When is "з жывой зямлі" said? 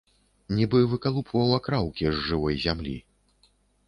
2.13-2.95